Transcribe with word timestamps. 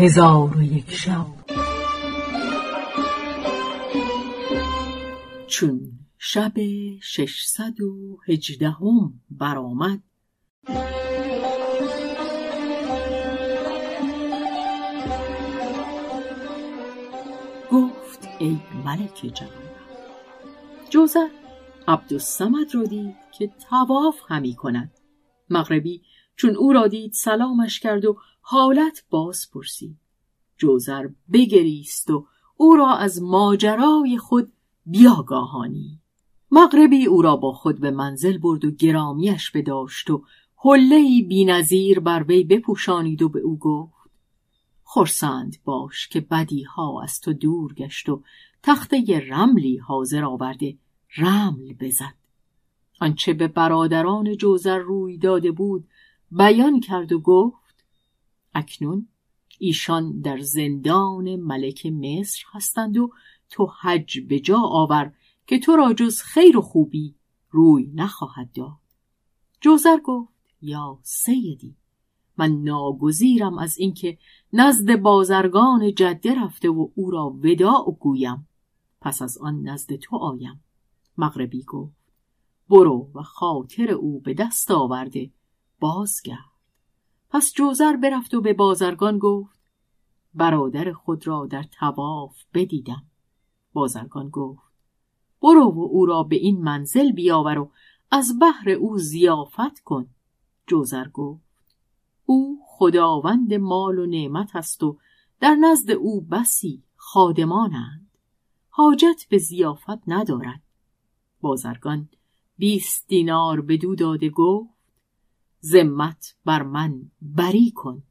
هزار 0.00 0.56
و 0.56 0.62
یک 0.62 0.90
شب. 0.90 1.26
چون 5.46 5.80
شب 6.18 6.52
ششصد 7.02 7.80
و 7.80 8.18
هجدهم 8.28 9.20
برآمد 9.30 10.02
گفت 17.70 18.28
ای 18.38 18.58
ملک 18.84 19.32
جوان 19.34 19.50
جوزر 20.90 21.28
عبدالسمد 21.88 22.74
را 22.74 22.82
دید 22.82 23.16
که 23.38 23.50
تواف 23.70 24.16
همی 24.28 24.54
کند. 24.54 24.90
مغربی 25.50 26.02
چون 26.40 26.56
او 26.56 26.72
را 26.72 26.86
دید 26.86 27.12
سلامش 27.12 27.80
کرد 27.80 28.04
و 28.04 28.16
حالت 28.40 29.04
باز 29.10 29.50
پرسید. 29.52 29.96
جوزر 30.58 31.08
بگریست 31.32 32.10
و 32.10 32.26
او 32.56 32.76
را 32.76 32.96
از 32.96 33.22
ماجرای 33.22 34.18
خود 34.18 34.52
بیاگاهانی. 34.86 35.98
مغربی 36.50 37.06
او 37.06 37.22
را 37.22 37.36
با 37.36 37.52
خود 37.52 37.80
به 37.80 37.90
منزل 37.90 38.38
برد 38.38 38.64
و 38.64 38.70
گرامیش 38.70 39.50
بداشت 39.50 40.10
و 40.10 40.24
حلهای 40.56 41.22
بینظیر 41.22 42.00
بر 42.00 42.22
وی 42.22 42.44
بپوشانید 42.44 43.22
و 43.22 43.28
به 43.28 43.40
او 43.40 43.58
گفت 43.58 44.10
خرسند 44.84 45.56
باش 45.64 46.08
که 46.08 46.20
بدیها 46.20 47.02
از 47.02 47.20
تو 47.20 47.32
دور 47.32 47.74
گشت 47.74 48.08
و 48.08 48.22
تخته 48.62 49.26
رملی 49.28 49.76
حاضر 49.76 50.24
آورده 50.24 50.76
رمل 51.16 51.72
بزد. 51.80 52.14
آنچه 53.00 53.32
به 53.32 53.48
برادران 53.48 54.36
جوزر 54.36 54.78
روی 54.78 55.18
داده 55.18 55.50
بود 55.50 55.88
بیان 56.30 56.80
کرد 56.80 57.12
و 57.12 57.20
گفت 57.20 57.84
اکنون 58.54 59.08
ایشان 59.58 60.20
در 60.20 60.38
زندان 60.38 61.36
ملک 61.36 61.86
مصر 61.86 62.42
هستند 62.52 62.96
و 62.96 63.10
تو 63.50 63.72
حج 63.80 64.20
به 64.20 64.40
جا 64.40 64.58
آور 64.58 65.12
که 65.46 65.58
تو 65.58 65.76
را 65.76 65.92
جز 65.92 66.20
خیر 66.22 66.56
و 66.56 66.60
خوبی 66.60 67.14
روی 67.50 67.90
نخواهد 67.94 68.52
داد. 68.52 68.78
جوزر 69.60 69.98
گفت 70.04 70.32
یا 70.62 70.98
سیدی 71.02 71.76
من 72.36 72.52
ناگزیرم 72.52 73.58
از 73.58 73.78
اینکه 73.78 74.18
نزد 74.52 74.96
بازرگان 74.96 75.94
جده 75.94 76.34
رفته 76.34 76.68
و 76.68 76.88
او 76.94 77.10
را 77.10 77.30
وداع 77.30 77.96
گویم. 78.00 78.48
پس 79.00 79.22
از 79.22 79.38
آن 79.38 79.62
نزد 79.62 79.96
تو 79.96 80.16
آیم. 80.16 80.64
مغربی 81.18 81.62
گفت 81.62 82.12
برو 82.68 83.10
و 83.14 83.22
خاطر 83.22 83.90
او 83.90 84.20
به 84.20 84.34
دست 84.34 84.70
آورده. 84.70 85.30
بازگرد. 85.80 86.50
پس 87.30 87.52
جوزر 87.52 87.96
برفت 87.96 88.34
و 88.34 88.40
به 88.40 88.52
بازرگان 88.52 89.18
گفت 89.18 89.60
برادر 90.34 90.92
خود 90.92 91.26
را 91.26 91.46
در 91.46 91.62
تواف 91.62 92.36
بدیدم. 92.54 93.02
بازرگان 93.72 94.28
گفت 94.28 94.62
برو 95.42 95.72
و 95.74 95.80
او 95.80 96.06
را 96.06 96.22
به 96.22 96.36
این 96.36 96.62
منزل 96.62 97.12
بیاور 97.12 97.58
و 97.58 97.70
از 98.10 98.38
بحر 98.40 98.70
او 98.70 98.98
زیافت 98.98 99.80
کن. 99.84 100.06
جوزر 100.66 101.08
گفت 101.08 101.50
او 102.26 102.60
خداوند 102.66 103.54
مال 103.54 103.98
و 103.98 104.06
نعمت 104.06 104.56
است 104.56 104.82
و 104.82 104.98
در 105.40 105.54
نزد 105.54 105.90
او 105.90 106.20
بسی 106.20 106.82
خادمانند. 106.96 108.10
حاجت 108.68 109.26
به 109.28 109.38
زیافت 109.38 110.02
ندارد. 110.06 110.62
بازرگان 111.40 112.08
بیست 112.58 113.08
دینار 113.08 113.60
بدو 113.60 113.94
داده 113.94 114.28
گفت 114.28 114.79
ذمت 115.64 116.36
بر 116.44 116.62
من 116.62 117.10
بری 117.22 117.70
کن. 117.70 118.02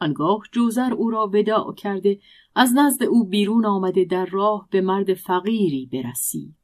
آنگاه 0.00 0.40
جوزر 0.52 0.92
او 0.94 1.10
را 1.10 1.30
وداع 1.32 1.74
کرده 1.74 2.20
از 2.54 2.72
نزد 2.74 3.02
او 3.02 3.24
بیرون 3.24 3.66
آمده 3.66 4.04
در 4.04 4.26
راه 4.26 4.68
به 4.70 4.80
مرد 4.80 5.14
فقیری 5.14 5.86
برسی. 5.86 6.54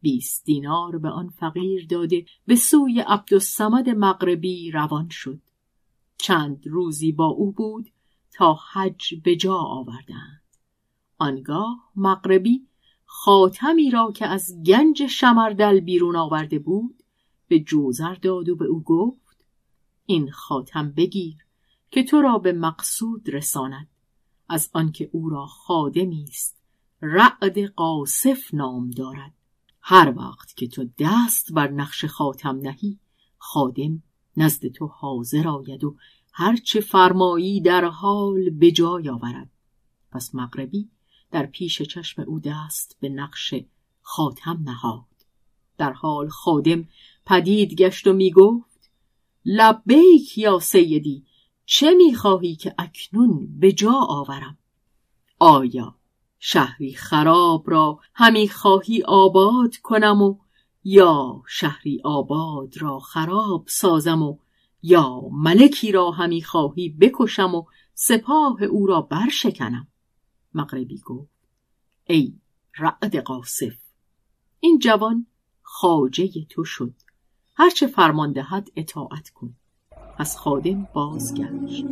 بیست 0.00 0.44
دینار 0.44 0.98
به 0.98 1.08
آن 1.08 1.28
فقیر 1.28 1.86
داده 1.86 2.24
به 2.46 2.56
سوی 2.56 3.00
عبدالسمد 3.00 3.88
مغربی 3.88 4.70
روان 4.70 5.08
شد. 5.08 5.40
چند 6.18 6.66
روزی 6.66 7.12
با 7.12 7.26
او 7.26 7.52
بود 7.52 7.90
تا 8.32 8.58
حج 8.72 9.14
به 9.24 9.36
جا 9.36 9.54
آوردند. 9.54 10.42
آنگاه 11.18 11.90
مغربی 11.96 12.66
خاتمی 13.04 13.90
را 13.90 14.12
که 14.12 14.26
از 14.26 14.62
گنج 14.66 15.06
شمردل 15.06 15.80
بیرون 15.80 16.16
آورده 16.16 16.58
بود 16.58 17.02
به 17.48 17.60
جوزر 17.60 18.14
داد 18.14 18.48
و 18.48 18.56
به 18.56 18.64
او 18.64 18.82
گفت 18.82 19.27
این 20.10 20.30
خاتم 20.30 20.90
بگیر 20.92 21.36
که 21.90 22.02
تو 22.02 22.20
را 22.22 22.38
به 22.38 22.52
مقصود 22.52 23.28
رساند 23.28 23.88
از 24.48 24.70
آنکه 24.72 25.10
او 25.12 25.28
را 25.28 25.46
خادمی 25.46 26.24
است 26.28 26.56
رعد 27.02 27.58
قاصف 27.58 28.54
نام 28.54 28.90
دارد. 28.90 29.32
هر 29.80 30.14
وقت 30.16 30.56
که 30.56 30.68
تو 30.68 30.88
دست 30.98 31.52
بر 31.52 31.70
نقش 31.70 32.04
خاتم 32.04 32.56
نهی 32.56 32.98
خادم 33.38 34.02
نزد 34.36 34.66
تو 34.66 34.86
حاضر 34.86 35.48
آید 35.48 35.84
و 35.84 35.96
هرچه 36.32 36.80
فرمایی 36.80 37.60
در 37.60 37.84
حال 37.84 38.50
به 38.50 38.70
جای 38.70 39.08
آورد. 39.08 39.50
پس 40.12 40.34
مغربی 40.34 40.90
در 41.30 41.46
پیش 41.46 41.82
چشم 41.82 42.22
او 42.22 42.40
دست 42.40 42.96
به 43.00 43.08
نقش 43.08 43.54
خاتم 44.00 44.62
نهاد. 44.64 45.04
در 45.78 45.92
حال 45.92 46.28
خادم 46.28 46.88
پدید 47.26 47.74
گشت 47.74 48.06
و 48.06 48.12
می 48.12 48.30
گفت 48.30 48.67
لبیک 49.50 50.38
یا 50.38 50.58
سیدی 50.58 51.24
چه 51.64 51.94
می‌خواهی 51.94 52.56
که 52.56 52.74
اکنون 52.78 53.58
به 53.58 53.72
جا 53.72 53.92
آورم؟ 53.92 54.58
آیا 55.38 55.94
شهری 56.38 56.94
خراب 56.94 57.70
را 57.70 58.00
همی 58.14 58.48
خواهی 58.48 59.02
آباد 59.02 59.76
کنم 59.76 60.22
و 60.22 60.38
یا 60.84 61.42
شهری 61.48 62.00
آباد 62.04 62.76
را 62.76 62.98
خراب 62.98 63.64
سازم 63.68 64.22
و 64.22 64.38
یا 64.82 65.20
ملکی 65.32 65.92
را 65.92 66.10
همی 66.10 66.42
خواهی 66.42 66.88
بکشم 66.88 67.54
و 67.54 67.64
سپاه 67.94 68.62
او 68.62 68.86
را 68.86 69.00
برشکنم؟ 69.00 69.88
مغربی 70.54 70.98
گفت 70.98 71.48
ای 72.04 72.34
رعد 72.78 73.16
قاصف 73.16 73.78
این 74.60 74.78
جوان 74.78 75.26
خاجه 75.62 76.28
تو 76.50 76.64
شد. 76.64 76.94
هرچه 77.60 77.86
فرمان 77.86 78.32
دهد 78.32 78.68
اطاعت 78.76 79.30
کن. 79.30 79.54
از 80.18 80.36
خادم 80.36 80.88
بازگشت. 80.92 81.84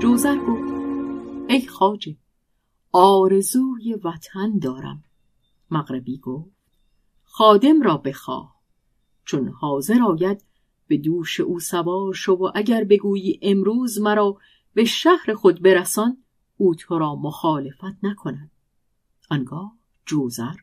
جوزر 0.00 0.36
گفت 0.36 0.72
ای 1.48 1.66
خاجه 1.66 2.16
آرزوی 2.92 3.94
وطن 3.94 4.58
دارم. 4.58 5.04
مغربی 5.70 6.18
گفت 6.18 6.56
خادم 7.24 7.82
را 7.82 7.96
بخواه. 7.96 8.60
چون 9.24 9.48
حاضر 9.48 10.02
آید 10.02 10.44
به 10.86 10.96
دوش 10.96 11.40
او 11.40 11.60
سوار 11.60 12.14
شو 12.14 12.32
و 12.32 12.50
اگر 12.54 12.84
بگویی 12.84 13.38
امروز 13.42 14.00
مرا 14.00 14.36
به 14.74 14.84
شهر 14.84 15.34
خود 15.34 15.62
برسان 15.62 16.24
او 16.56 16.74
تو 16.74 16.98
را 16.98 17.14
مخالفت 17.14 18.04
نکند. 18.04 18.50
آنگاه 19.30 19.76
جوزر 20.06 20.54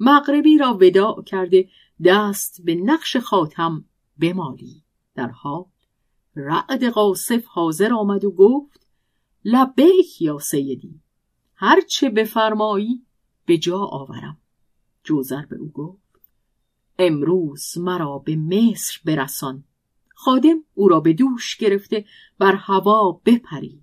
مغربی 0.00 0.58
را 0.58 0.78
وداع 0.80 1.22
کرده 1.22 1.68
دست 2.04 2.62
به 2.64 2.74
نقش 2.74 3.16
خاتم 3.16 3.84
بمالی. 4.18 4.82
در 5.14 5.28
حال 5.28 5.64
رعد 6.36 6.84
قاصف 6.84 7.44
حاضر 7.46 7.94
آمد 7.94 8.24
و 8.24 8.30
گفت 8.30 8.86
لبیک 9.44 10.22
یا 10.22 10.38
سیدی. 10.38 11.00
هرچه 11.64 12.10
بفرمایی 12.10 13.06
به 13.46 13.58
جا 13.58 13.78
آورم. 13.78 14.38
جوزر 15.04 15.46
به 15.46 15.56
او 15.56 15.70
گفت 15.72 16.20
امروز 16.98 17.78
مرا 17.78 18.18
به 18.18 18.36
مصر 18.36 19.00
برسان. 19.04 19.64
خادم 20.14 20.64
او 20.74 20.88
را 20.88 21.00
به 21.00 21.12
دوش 21.12 21.56
گرفته 21.56 22.04
بر 22.38 22.54
هوا 22.54 23.20
بپرید. 23.24 23.82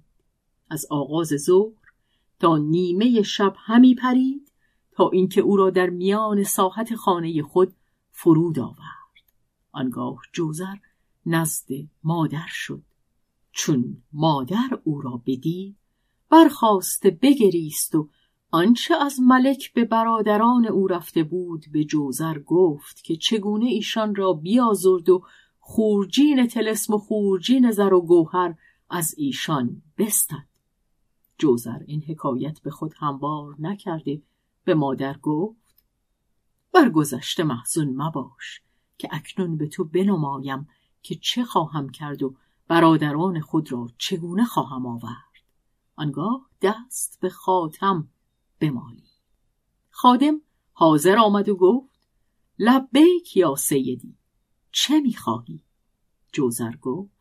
از 0.70 0.86
آغاز 0.90 1.28
ظهر 1.28 1.92
تا 2.40 2.58
نیمه 2.58 3.22
شب 3.22 3.54
همی 3.58 3.96
پرید 3.96 4.52
تا 4.92 5.10
اینکه 5.10 5.42
او 5.42 5.58
را 5.58 5.70
در 5.70 5.90
میان 5.90 6.44
ساحت 6.44 6.96
خانه 6.96 7.42
خود 7.42 7.74
فرود 8.12 8.60
آورد. 8.60 9.26
آنگاه 9.72 10.18
جوزر 10.34 10.76
نزد 11.26 11.68
مادر 12.04 12.48
شد. 12.50 12.84
چون 13.52 14.04
مادر 14.14 14.80
او 14.84 15.02
را 15.02 15.22
بدید 15.26 15.79
برخواسته 16.30 17.10
بگریست 17.22 17.96
و 17.96 18.10
آنچه 18.52 18.96
از 18.96 19.20
ملک 19.20 19.74
به 19.74 19.86
برادران 19.86 20.68
او 20.68 20.88
رفته 20.88 21.24
بود 21.24 21.66
به 21.72 21.84
جوزر 21.84 22.40
گفت 22.40 23.04
که 23.04 23.16
چگونه 23.16 23.66
ایشان 23.66 24.16
را 24.16 24.34
بیازرد 24.34 25.10
و 25.10 25.24
خورجین 25.60 26.48
تلسم 26.48 26.94
و 26.94 26.98
خورجین 26.98 27.72
زر 27.72 27.94
و 27.94 28.02
گوهر 28.02 28.56
از 28.90 29.16
ایشان 29.18 29.82
بستد. 29.98 30.48
جوزر 31.38 31.80
این 31.88 32.04
حکایت 32.04 32.62
به 32.62 32.72
خود 32.72 32.94
هموار 32.98 33.56
نکرده 33.60 34.22
به 34.64 34.76
مادر 34.76 35.18
گفت 35.18 35.86
بر 36.74 36.90
گذشته 36.90 37.44
محزون 37.44 37.96
مباش 37.96 38.62
که 38.98 39.10
اکنون 39.12 39.58
به 39.58 39.68
تو 39.68 39.84
بنمایم 39.84 40.68
که 41.02 41.16
چه 41.16 41.44
خواهم 41.44 41.90
کرد 41.90 42.24
و 42.24 42.36
برادران 42.68 43.40
خود 43.42 43.72
را 43.72 43.88
چگونه 43.98 44.46
خواهم 44.46 44.86
آورد. 44.86 45.29
آنگاه 46.00 46.50
دست 46.62 47.20
به 47.22 47.30
خاتم 47.30 48.08
بمالی. 48.60 49.04
خادم 49.90 50.42
حاضر 50.72 51.18
آمد 51.18 51.50
و 51.50 51.56
گفت 51.56 52.00
لبیک 52.60 53.38
یا 53.38 53.56
سیدی 53.56 54.16
چه 54.72 55.00
می‌خواهی؟ 55.00 55.64
جوزر 56.34 56.72
گفت 56.82 57.12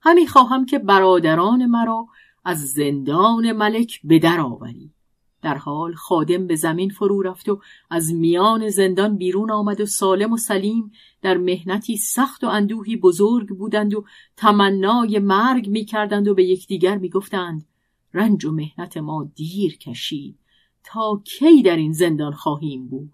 همی 0.00 0.26
خواهم 0.26 0.66
که 0.66 0.78
برادران 0.78 1.66
مرا 1.66 2.06
از 2.44 2.72
زندان 2.72 3.52
ملک 3.52 4.00
به 4.04 4.18
در 4.18 4.40
آوری. 4.40 4.94
در 5.42 5.54
حال 5.54 5.94
خادم 5.94 6.46
به 6.46 6.56
زمین 6.56 6.90
فرو 6.90 7.22
رفت 7.22 7.48
و 7.48 7.60
از 7.90 8.14
میان 8.14 8.68
زندان 8.68 9.16
بیرون 9.16 9.50
آمد 9.50 9.80
و 9.80 9.86
سالم 9.86 10.32
و 10.32 10.36
سلیم 10.36 10.92
در 11.22 11.36
مهنتی 11.36 11.96
سخت 11.96 12.44
و 12.44 12.46
اندوهی 12.46 12.96
بزرگ 12.96 13.48
بودند 13.48 13.94
و 13.94 14.04
تمنای 14.36 15.18
مرگ 15.18 15.68
می 15.68 15.84
کردند 15.84 16.28
و 16.28 16.34
به 16.34 16.44
یکدیگر 16.44 16.98
می 16.98 17.08
گفتند 17.08 17.69
رنج 18.14 18.44
و 18.44 18.52
مهنت 18.52 18.96
ما 18.96 19.30
دیر 19.34 19.78
کشید 19.78 20.38
تا 20.84 21.22
کی 21.24 21.62
در 21.62 21.76
این 21.76 21.92
زندان 21.92 22.32
خواهیم 22.32 22.88
بود. 22.88 23.12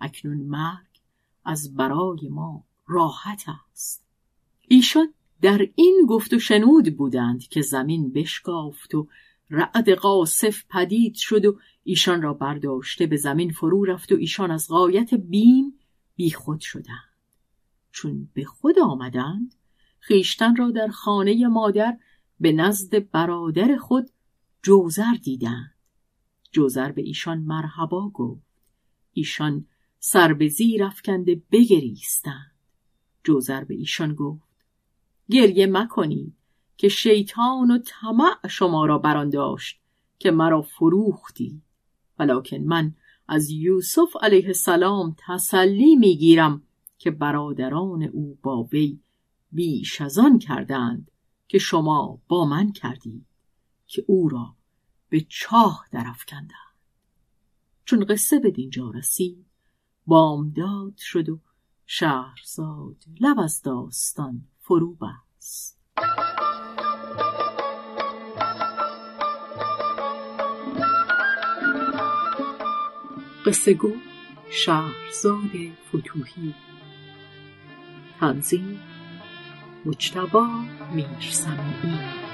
اکنون 0.00 0.38
مرگ 0.38 1.00
از 1.44 1.74
برای 1.74 2.28
ما 2.28 2.64
راحت 2.86 3.44
است. 3.72 4.06
ایشان 4.68 5.14
در 5.40 5.68
این 5.74 6.06
گفت 6.08 6.32
و 6.32 6.38
شنود 6.38 6.96
بودند 6.96 7.48
که 7.48 7.62
زمین 7.62 8.12
بشکافت 8.12 8.94
و 8.94 9.08
رعد 9.50 9.90
قاصف 9.90 10.64
پدید 10.70 11.14
شد 11.14 11.44
و 11.44 11.58
ایشان 11.84 12.22
را 12.22 12.34
برداشته 12.34 13.06
به 13.06 13.16
زمین 13.16 13.52
فرو 13.52 13.84
رفت 13.84 14.12
و 14.12 14.14
ایشان 14.14 14.50
از 14.50 14.68
غایت 14.68 15.14
بیم 15.14 15.78
بیخود 16.16 16.60
شدند. 16.60 17.14
چون 17.92 18.28
به 18.34 18.44
خود 18.44 18.78
آمدند 18.78 19.54
خیشتن 19.98 20.56
را 20.56 20.70
در 20.70 20.88
خانه 20.88 21.48
مادر 21.48 21.96
به 22.40 22.52
نزد 22.52 23.10
برادر 23.10 23.76
خود 23.76 24.10
جوزر 24.64 25.14
دیدند. 25.22 25.74
جوزر 26.52 26.92
به 26.92 27.02
ایشان 27.02 27.38
مرحبا 27.38 28.08
گفت. 28.08 28.42
ایشان 29.12 29.66
سر 29.98 30.32
به 30.32 30.48
زیر 30.48 30.84
افکنده 30.84 31.42
بگریستند. 31.52 32.52
جوزر 33.24 33.64
به 33.64 33.74
ایشان 33.74 34.14
گفت. 34.14 34.48
گریه 35.30 35.66
مکنید 35.66 36.34
که 36.76 36.88
شیطان 36.88 37.70
و 37.70 37.78
طمع 37.78 38.48
شما 38.48 38.86
را 38.86 38.98
بران 38.98 39.30
داشت 39.30 39.80
که 40.18 40.30
مرا 40.30 40.62
فروختی. 40.62 41.62
ولکن 42.18 42.56
من 42.56 42.94
از 43.28 43.50
یوسف 43.50 44.16
علیه 44.20 44.46
السلام 44.46 45.16
تسلی 45.18 45.96
می‌گیرم 45.96 46.62
که 46.98 47.10
برادران 47.10 48.02
او 48.02 48.38
با 48.42 48.62
وی 48.62 49.00
بیش 49.52 50.00
از 50.00 50.18
آن 50.18 50.38
کردند 50.38 51.10
که 51.48 51.58
شما 51.58 52.22
با 52.28 52.44
من 52.44 52.72
کردید. 52.72 53.26
که 53.94 54.04
او 54.06 54.28
را 54.28 54.54
به 55.08 55.20
چاه 55.28 55.86
درافکندند. 55.90 56.78
چون 57.84 58.04
قصه 58.04 58.38
به 58.38 58.50
دینجا 58.50 58.90
رسید 58.90 59.46
بامداد 60.06 60.96
شد 60.96 61.28
و 61.28 61.40
شهرزاد 61.86 63.04
لب 63.20 63.38
از 63.38 63.62
داستان 63.62 64.42
فرو 64.58 64.94
بست. 64.94 65.78
قصه 73.46 73.74
گو 73.74 73.92
شهرزاد 74.50 75.50
فتوهی 75.88 76.54
تنظیم 78.20 78.80
مجتبا 79.86 80.48
میرسمی 80.92 82.33